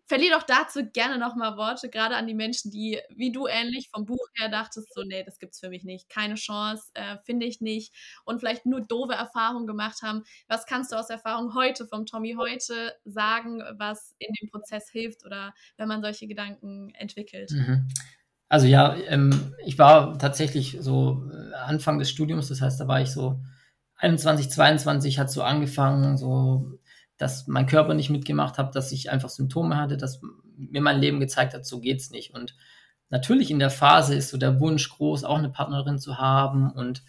[0.07, 4.05] verliere doch dazu gerne nochmal Worte, gerade an die Menschen, die wie du ähnlich vom
[4.05, 7.61] Buch her dachtest, so, nee, das gibt's für mich nicht, keine Chance, äh, finde ich
[7.61, 10.23] nicht und vielleicht nur doofe Erfahrungen gemacht haben.
[10.47, 15.25] Was kannst du aus Erfahrung heute, vom Tommy heute sagen, was in dem Prozess hilft
[15.25, 17.51] oder wenn man solche Gedanken entwickelt?
[17.51, 17.87] Mhm.
[18.47, 23.01] Also ja, ähm, ich war tatsächlich so äh, Anfang des Studiums, das heißt, da war
[23.01, 23.39] ich so
[23.97, 26.77] 21, 22, hat so angefangen, so
[27.17, 30.21] dass mein Körper nicht mitgemacht hat, dass ich einfach Symptome hatte, dass
[30.57, 32.33] mir mein Leben gezeigt hat, so geht's nicht.
[32.33, 32.55] Und
[33.09, 37.03] natürlich in der Phase ist so der Wunsch groß, auch eine Partnerin zu haben und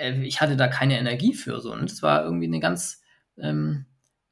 [0.00, 1.72] äh, ich hatte da keine Energie für so.
[1.72, 3.02] Und es war irgendwie eine ganz,
[3.38, 3.86] ähm,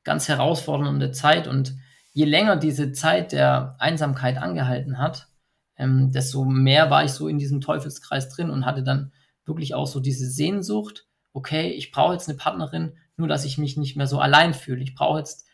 [0.05, 1.49] ganz herausfordernde Zeit.
[1.49, 1.75] Und
[2.13, 5.29] je länger diese Zeit der Einsamkeit angehalten hat,
[5.77, 9.13] ähm, desto mehr war ich so in diesem Teufelskreis drin und hatte dann
[9.47, 13.77] wirklich auch so diese Sehnsucht, okay, ich brauche jetzt eine Partnerin, nur dass ich mich
[13.77, 14.83] nicht mehr so allein fühle.
[14.83, 15.47] Ich brauche jetzt,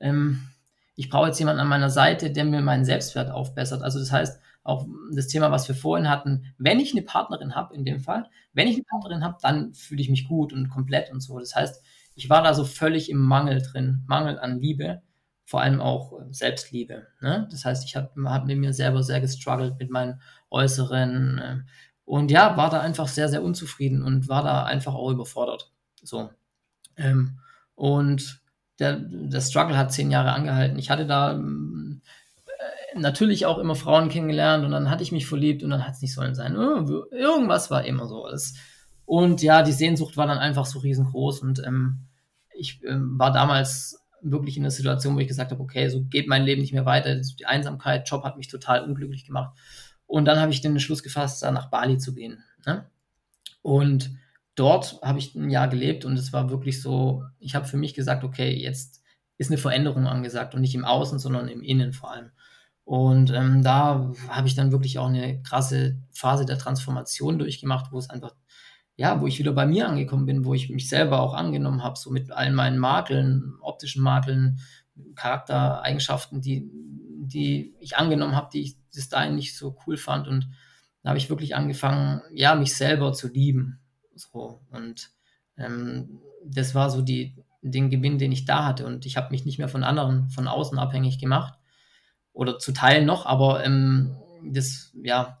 [0.00, 0.48] ähm,
[0.96, 3.82] ich brauche jetzt jemanden an meiner Seite, der mir meinen Selbstwert aufbessert.
[3.82, 7.74] Also das heißt, auch das Thema, was wir vorhin hatten, wenn ich eine Partnerin habe,
[7.74, 11.10] in dem Fall, wenn ich eine Partnerin habe, dann fühle ich mich gut und komplett
[11.10, 11.38] und so.
[11.38, 11.82] Das heißt,
[12.14, 15.02] ich war da so völlig im Mangel drin, Mangel an Liebe,
[15.44, 17.06] vor allem auch Selbstliebe.
[17.20, 17.48] Ne?
[17.50, 21.56] Das heißt, ich habe hab mit mir selber sehr gestruggelt mit meinen äußeren äh,
[22.04, 25.72] und ja, war da einfach sehr, sehr unzufrieden und war da einfach auch überfordert.
[26.02, 26.30] So.
[26.98, 27.38] Ähm,
[27.74, 28.40] und
[28.78, 30.78] der, der Struggle hat zehn Jahre angehalten.
[30.78, 35.62] Ich hatte da äh, natürlich auch immer Frauen kennengelernt und dann hatte ich mich verliebt
[35.62, 36.54] und dann hat es nicht sollen sein.
[36.54, 38.28] Irgendwas war immer so.
[39.04, 42.08] Und ja, die Sehnsucht war dann einfach so riesengroß und ähm,
[42.54, 46.28] ich ähm, war damals wirklich in der Situation, wo ich gesagt habe, okay, so geht
[46.28, 47.14] mein Leben nicht mehr weiter.
[47.14, 49.56] Die Einsamkeit, Job hat mich total unglücklich gemacht.
[50.06, 52.42] Und dann habe ich den Entschluss gefasst, da nach Bali zu gehen.
[52.66, 52.86] Ne?
[53.62, 54.10] Und
[54.58, 57.94] dort habe ich ein Jahr gelebt und es war wirklich so, ich habe für mich
[57.94, 59.02] gesagt, okay, jetzt
[59.36, 62.30] ist eine Veränderung angesagt und nicht im Außen, sondern im Innen vor allem.
[62.84, 67.98] Und ähm, da habe ich dann wirklich auch eine krasse Phase der Transformation durchgemacht, wo
[67.98, 68.34] es einfach,
[68.96, 71.98] ja, wo ich wieder bei mir angekommen bin, wo ich mich selber auch angenommen habe,
[71.98, 74.58] so mit all meinen Makeln, optischen Makeln,
[75.14, 80.26] Charaktereigenschaften, die, die ich angenommen habe, die ich bis dahin nicht so cool fand.
[80.26, 80.48] Und
[81.02, 83.80] da habe ich wirklich angefangen, ja, mich selber zu lieben.
[84.18, 84.60] So.
[84.70, 85.10] Und
[85.56, 88.86] ähm, das war so die, den Gewinn, den ich da hatte.
[88.86, 91.54] Und ich habe mich nicht mehr von anderen, von außen abhängig gemacht.
[92.32, 95.38] Oder zu Teilen noch, aber ähm, das, ja,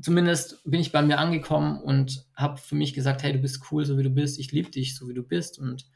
[0.00, 3.84] zumindest bin ich bei mir angekommen und habe für mich gesagt, hey, du bist cool,
[3.84, 5.58] so wie du bist, ich liebe dich, so wie du bist.
[5.58, 5.86] Und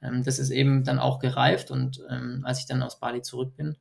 [0.00, 1.70] ähm, das ist eben dann auch gereift.
[1.70, 3.76] Und ähm, als ich dann aus Bali zurück bin,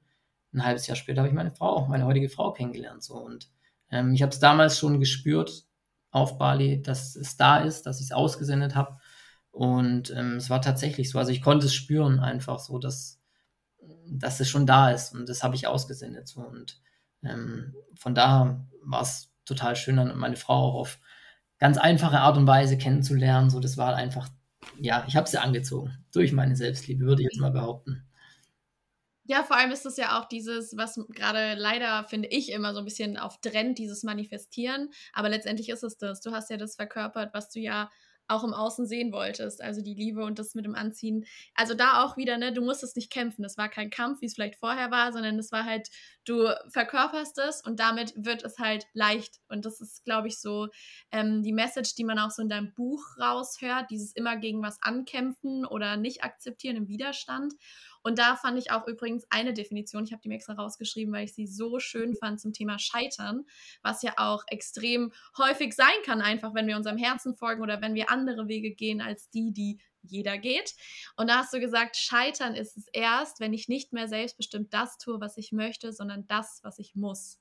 [0.54, 3.04] ein halbes Jahr später habe ich meine Frau, meine heutige Frau kennengelernt.
[3.04, 3.16] So.
[3.16, 3.50] Und
[3.90, 5.66] ähm, ich habe es damals schon gespürt,
[6.12, 8.98] auf Bali, dass es da ist, dass ich es ausgesendet habe.
[9.52, 11.20] Und ähm, es war tatsächlich so.
[11.20, 13.22] Also ich konnte es spüren einfach so, dass,
[14.08, 15.14] dass es schon da ist.
[15.14, 16.28] Und das habe ich ausgesendet.
[16.28, 16.42] So.
[16.42, 16.82] Und
[17.24, 21.00] ähm, von da war es total schön, dann meine Frau auch auf
[21.60, 23.50] ganz einfache Art und Weise kennenzulernen.
[23.50, 24.30] So, das war einfach,
[24.80, 26.06] ja, ich habe sie angezogen.
[26.12, 28.08] Durch meine Selbstliebe, würde ich jetzt mal behaupten.
[29.26, 32.80] Ja, vor allem ist es ja auch dieses, was gerade leider, finde ich, immer so
[32.80, 34.90] ein bisschen auf Trend, dieses Manifestieren.
[35.14, 36.22] Aber letztendlich ist es das.
[36.22, 37.90] Du hast ja das verkörpert, was du ja
[38.28, 39.62] auch im Außen sehen wolltest.
[39.62, 41.26] Also die Liebe und das mit dem Anziehen.
[41.54, 43.44] Also da auch wieder, ne, du musstest nicht kämpfen.
[43.44, 45.90] Das war kein Kampf, wie es vielleicht vorher war, sondern es war halt,
[46.26, 49.40] du verkörperst es und damit wird es halt leicht.
[49.50, 50.70] Und das ist, glaube ich, so
[51.12, 54.82] ähm, die Message, die man auch so in deinem Buch raushört, dieses immer gegen was
[54.82, 57.54] ankämpfen oder nicht akzeptieren im Widerstand.
[58.04, 61.26] Und da fand ich auch übrigens eine Definition, ich habe die mir extra rausgeschrieben, weil
[61.26, 63.46] ich sie so schön fand zum Thema Scheitern,
[63.82, 67.94] was ja auch extrem häufig sein kann, einfach wenn wir unserem Herzen folgen oder wenn
[67.94, 70.76] wir andere Wege gehen als die, die jeder geht.
[71.16, 74.98] Und da hast du gesagt, Scheitern ist es erst, wenn ich nicht mehr selbstbestimmt das
[74.98, 77.40] tue, was ich möchte, sondern das, was ich muss.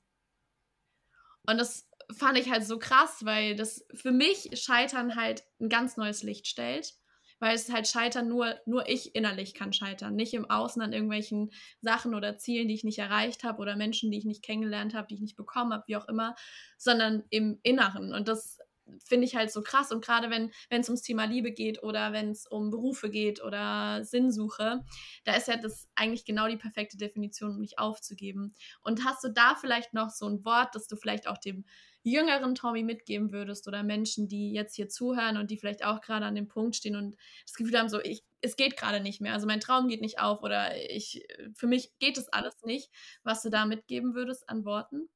[1.47, 5.97] Und das fand ich halt so krass, weil das für mich Scheitern halt ein ganz
[5.97, 6.95] neues Licht stellt.
[7.41, 10.15] Weil es halt Scheitern nur, nur ich innerlich kann scheitern.
[10.15, 11.51] Nicht im Außen an irgendwelchen
[11.81, 15.07] Sachen oder Zielen, die ich nicht erreicht habe oder Menschen, die ich nicht kennengelernt habe,
[15.07, 16.35] die ich nicht bekommen habe, wie auch immer,
[16.77, 18.13] sondern im Inneren.
[18.13, 18.59] Und das
[19.05, 19.91] finde ich halt so krass.
[19.91, 24.03] Und gerade wenn es ums Thema Liebe geht oder wenn es um Berufe geht oder
[24.03, 24.83] Sinnsuche,
[25.23, 28.53] da ist ja das eigentlich genau die perfekte Definition, um mich aufzugeben.
[28.81, 31.65] Und hast du da vielleicht noch so ein Wort, das du vielleicht auch dem
[32.03, 36.25] jüngeren Tommy mitgeben würdest oder Menschen, die jetzt hier zuhören und die vielleicht auch gerade
[36.25, 39.33] an dem Punkt stehen und das Gefühl haben, so, ich, es geht gerade nicht mehr,
[39.33, 42.89] also mein Traum geht nicht auf oder ich, für mich geht es alles nicht,
[43.23, 45.09] was du da mitgeben würdest an Worten?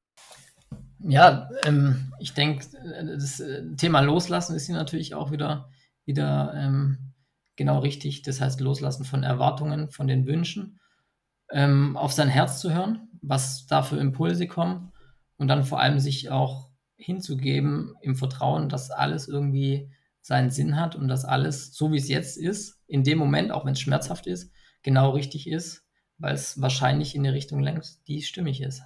[1.00, 2.66] Ja, ähm, ich denke,
[3.16, 5.70] das äh, Thema Loslassen ist hier natürlich auch wieder,
[6.04, 7.12] wieder ähm,
[7.56, 8.22] genau richtig.
[8.22, 10.80] Das heißt, Loslassen von Erwartungen, von den Wünschen,
[11.50, 14.92] ähm, auf sein Herz zu hören, was da für Impulse kommen
[15.36, 20.96] und dann vor allem sich auch hinzugeben im Vertrauen, dass alles irgendwie seinen Sinn hat
[20.96, 24.26] und dass alles, so wie es jetzt ist, in dem Moment, auch wenn es schmerzhaft
[24.26, 25.84] ist, genau richtig ist,
[26.18, 28.82] weil es wahrscheinlich in die Richtung lenkt, die stimmig ist.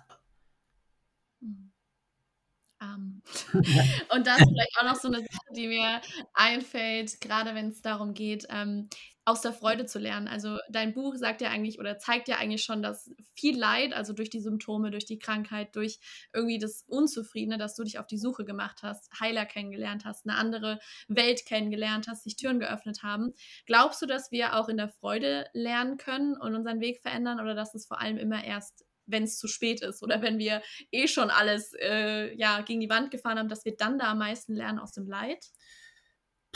[2.83, 3.23] Um.
[4.15, 6.01] Und das ist vielleicht auch noch so eine Sache, die mir
[6.33, 8.89] einfällt, gerade wenn es darum geht, ähm,
[9.25, 10.29] aus der Freude zu lernen.
[10.29, 14.13] Also dein Buch sagt ja eigentlich oder zeigt ja eigentlich schon, dass viel Leid, also
[14.13, 16.01] durch die Symptome, durch die Krankheit, durch
[16.33, 20.37] irgendwie das Unzufriedene, dass du dich auf die Suche gemacht hast, Heiler kennengelernt hast, eine
[20.37, 20.79] andere
[21.09, 23.35] Welt kennengelernt hast, sich Türen geöffnet haben.
[23.67, 27.55] Glaubst du, dass wir auch in der Freude lernen können und unseren Weg verändern oder
[27.55, 31.09] dass es vor allem immer erst wenn es zu spät ist oder wenn wir eh
[31.09, 34.55] schon alles äh, ja, gegen die Wand gefahren haben, dass wir dann da am meisten
[34.55, 35.45] lernen aus dem Leid?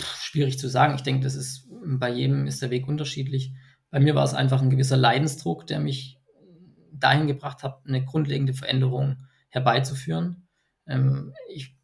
[0.01, 0.95] Schwierig zu sagen.
[0.95, 3.53] Ich denke, das ist bei jedem ist der Weg unterschiedlich.
[3.91, 6.19] Bei mir war es einfach ein gewisser Leidensdruck, der mich
[6.93, 9.17] dahin gebracht hat, eine grundlegende Veränderung
[9.49, 10.49] herbeizuführen.
[10.87, 11.77] Ähm, ich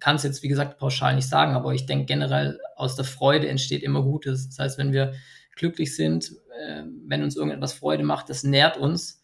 [0.00, 3.48] kann es jetzt, wie gesagt, pauschal nicht sagen, aber ich denke generell, aus der Freude
[3.48, 4.48] entsteht immer Gutes.
[4.48, 5.14] Das heißt, wenn wir
[5.54, 9.22] glücklich sind, äh, wenn uns irgendetwas Freude macht, das nährt uns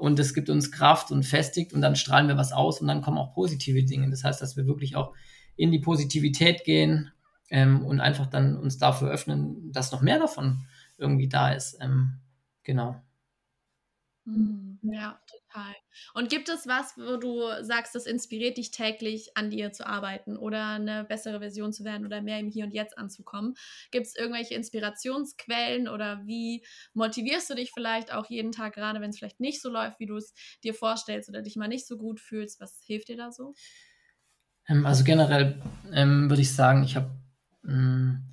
[0.00, 3.02] und es gibt uns Kraft und festigt und dann strahlen wir was aus und dann
[3.02, 4.10] kommen auch positive Dinge.
[4.10, 5.14] Das heißt, dass wir wirklich auch
[5.56, 7.12] in die Positivität gehen
[7.50, 10.66] ähm, und einfach dann uns dafür öffnen, dass noch mehr davon
[10.98, 11.78] irgendwie da ist.
[11.80, 12.20] Ähm,
[12.62, 13.00] genau.
[14.24, 14.78] Mhm.
[14.82, 15.74] Ja, total.
[16.12, 20.36] Und gibt es was, wo du sagst, das inspiriert dich täglich, an dir zu arbeiten
[20.36, 23.54] oder eine bessere Version zu werden oder mehr im Hier und Jetzt anzukommen?
[23.90, 29.10] Gibt es irgendwelche Inspirationsquellen oder wie motivierst du dich vielleicht auch jeden Tag, gerade wenn
[29.10, 31.96] es vielleicht nicht so läuft, wie du es dir vorstellst oder dich mal nicht so
[31.96, 32.60] gut fühlst?
[32.60, 33.54] Was hilft dir da so?
[34.68, 37.10] Ähm, also generell ähm, würde ich sagen, ich habe
[37.68, 38.24] hm,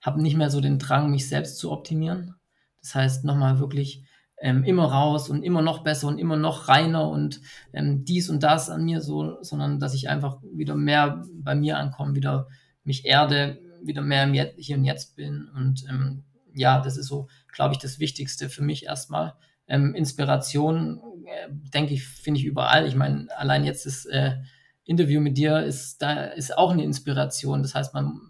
[0.00, 2.34] hab nicht mehr so den Drang, mich selbst zu optimieren.
[2.80, 4.04] Das heißt, nochmal wirklich
[4.40, 7.40] ähm, immer raus und immer noch besser und immer noch reiner und
[7.72, 11.76] ähm, dies und das an mir so, sondern dass ich einfach wieder mehr bei mir
[11.78, 12.48] ankomme, wieder
[12.82, 15.48] mich erde, wieder mehr im Jetzt, hier und jetzt bin.
[15.54, 16.24] Und ähm,
[16.54, 19.34] ja, das ist so, glaube ich, das Wichtigste für mich erstmal.
[19.68, 22.86] Ähm, Inspiration, äh, denke ich, finde ich überall.
[22.86, 24.36] Ich meine, allein jetzt das äh,
[24.84, 27.62] Interview mit dir ist da ist auch eine Inspiration.
[27.62, 28.29] Das heißt, man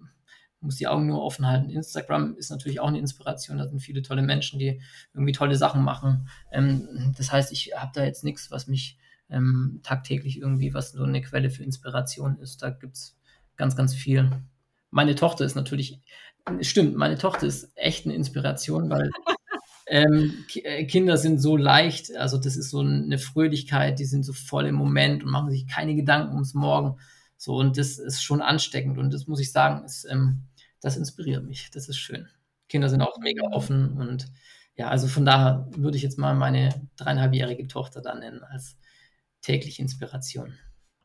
[0.61, 1.71] muss die Augen nur offen halten.
[1.71, 3.59] Instagram ist natürlich auch eine Inspiration.
[3.59, 4.81] Da sind viele tolle Menschen, die
[5.15, 6.29] irgendwie tolle Sachen machen.
[6.53, 8.99] Ähm, das heißt, ich habe da jetzt nichts, was mich
[9.31, 12.63] ähm, tagtäglich irgendwie, was so eine Quelle für Inspiration ist.
[12.63, 13.17] Da gibt es
[13.57, 14.31] ganz, ganz viel.
[14.91, 16.01] Meine Tochter ist natürlich,
[16.61, 19.11] stimmt, meine Tochter ist echt eine Inspiration, weil
[19.87, 24.33] ähm, äh, Kinder sind so leicht, also das ist so eine Fröhlichkeit, die sind so
[24.33, 26.99] voll im Moment und machen sich keine Gedanken ums Morgen.
[27.37, 28.99] So, und das ist schon ansteckend.
[28.99, 30.43] Und das muss ich sagen, ist, ähm,
[30.81, 31.71] das inspiriert mich.
[31.71, 32.29] Das ist schön.
[32.69, 34.27] Kinder sind auch mega offen und
[34.77, 38.79] ja, also von daher würde ich jetzt mal meine dreieinhalbjährige Tochter dann nennen als
[39.43, 40.59] tägliche Inspiration.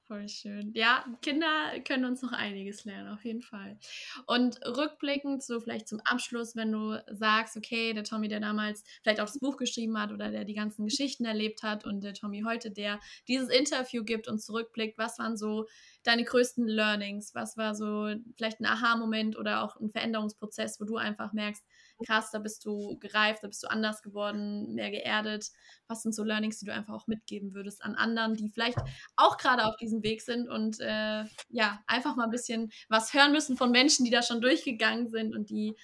[0.08, 0.72] Voll schön.
[0.76, 3.80] Ja, Kinder können uns noch einiges lernen, auf jeden Fall.
[4.28, 9.20] Und rückblickend, so vielleicht zum Abschluss, wenn du sagst, okay, der Tommy, der damals vielleicht
[9.20, 12.44] auch das Buch geschrieben hat oder der die ganzen Geschichten erlebt hat und der Tommy
[12.46, 15.66] heute, der dieses Interview gibt und zurückblickt, was waren so
[16.04, 17.34] deine größten Learnings?
[17.34, 21.64] Was war so vielleicht ein Aha-Moment oder auch ein Veränderungsprozess, wo du einfach merkst,
[22.04, 25.50] krass, da bist du gereift, da bist du anders geworden, mehr geerdet.
[25.88, 28.80] Was sind so Learnings, die du einfach auch mitgeben würdest an anderen, die vielleicht
[29.16, 33.32] auch gerade auf diesem Weg sind und äh, ja, einfach mal ein bisschen was hören
[33.32, 35.76] müssen von Menschen, die da schon durchgegangen sind und die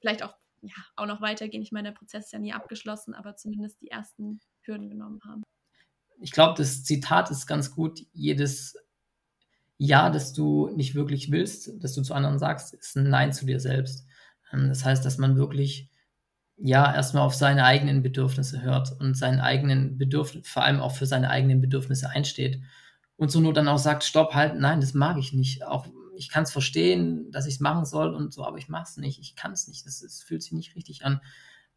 [0.00, 1.62] vielleicht auch ja, auch noch weitergehen.
[1.62, 5.42] Ich meine, der Prozess ist ja nie abgeschlossen, aber zumindest die ersten Hürden genommen haben.
[6.20, 8.06] Ich glaube, das Zitat ist ganz gut.
[8.12, 8.76] Jedes
[9.76, 13.44] Ja, das du nicht wirklich willst, das du zu anderen sagst, ist ein Nein zu
[13.44, 14.06] dir selbst.
[14.52, 15.90] Ähm, das heißt, dass man wirklich
[16.56, 21.06] ja erstmal auf seine eigenen Bedürfnisse hört und seinen eigenen Bedürfnissen, vor allem auch für
[21.06, 22.62] seine eigenen Bedürfnisse einsteht.
[23.16, 25.64] Und so nur dann auch sagt, stopp, halt, nein, das mag ich nicht.
[25.64, 25.86] Auch
[26.16, 28.96] ich kann es verstehen, dass ich es machen soll und so, aber ich mache es
[28.96, 29.18] nicht.
[29.20, 29.86] Ich kann es nicht.
[29.86, 31.20] Das, fühlt sich nicht richtig an.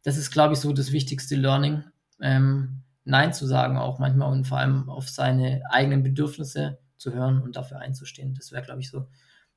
[0.02, 1.84] Das ist, glaube ich, so das wichtigste Learning.
[2.20, 7.40] Ähm, Nein zu sagen auch manchmal und vor allem auf seine eigenen Bedürfnisse zu hören
[7.40, 8.34] und dafür einzustehen.
[8.34, 9.06] Das wäre, glaube ich, so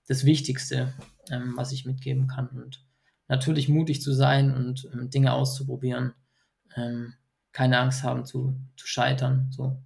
[0.08, 0.93] das Wichtigste,
[1.32, 2.47] ähm, was ich mitgeben kann.
[2.49, 2.86] Und
[3.30, 6.13] natürlich mutig zu sein und ähm, Dinge auszuprobieren.
[6.76, 7.13] Ähm,
[7.54, 9.48] keine Angst haben zu, zu scheitern.
[9.52, 9.82] So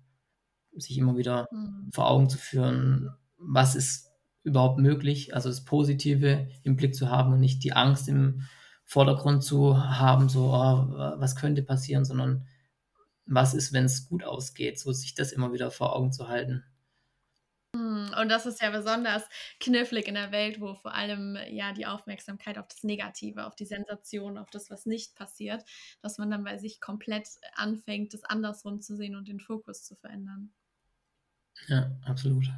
[0.75, 1.91] sich immer wieder mhm.
[1.93, 4.09] vor Augen zu führen, was ist
[4.43, 8.41] überhaupt möglich, also das Positive im Blick zu haben und nicht die Angst im
[8.85, 12.45] Vordergrund zu haben, so, oh, was könnte passieren, sondern
[13.25, 16.63] was ist, wenn es gut ausgeht, so sich das immer wieder vor Augen zu halten.
[18.19, 19.23] Und das ist ja besonders
[19.59, 23.65] knifflig in der Welt, wo vor allem ja die Aufmerksamkeit auf das Negative, auf die
[23.65, 25.63] Sensation, auf das, was nicht passiert,
[26.01, 29.95] dass man dann bei sich komplett anfängt, das andersrum zu sehen und den Fokus zu
[29.95, 30.53] verändern.
[31.67, 32.49] Ja, absolut.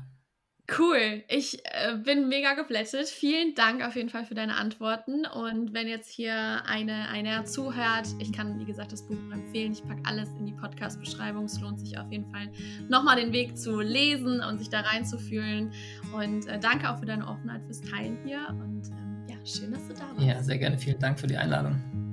[0.67, 3.08] Cool, ich äh, bin mega geplättet.
[3.08, 5.25] Vielen Dank auf jeden Fall für deine Antworten.
[5.28, 9.73] Und wenn jetzt hier eine, einer zuhört, ich kann, wie gesagt, das Buch empfehlen.
[9.73, 11.45] Ich packe alles in die Podcast-Beschreibung.
[11.45, 12.49] Es lohnt sich auf jeden Fall,
[12.89, 15.71] nochmal den Weg zu lesen und sich da reinzufühlen.
[16.13, 18.47] Und äh, danke auch für deine Offenheit fürs Teilen hier.
[18.49, 20.21] Und ähm, ja, schön, dass du da warst.
[20.25, 20.80] Ja, sehr gerne.
[20.80, 22.05] Vielen Dank für die Einladung.